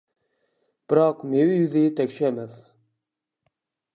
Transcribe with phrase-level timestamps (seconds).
[0.93, 2.57] بىراق مېۋە يۈزى تەكشى ئەمەس،.